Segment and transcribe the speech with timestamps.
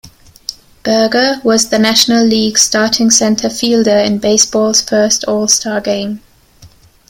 [0.81, 6.21] Berger was the National League's starting center fielder in baseball's first All-Star Game.